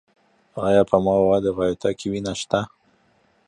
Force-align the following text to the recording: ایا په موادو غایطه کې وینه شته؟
ایا 0.67 0.81
په 0.89 0.97
موادو 1.05 1.51
غایطه 1.57 1.89
کې 1.99 2.07
وینه 2.11 2.33
شته؟ 2.39 2.59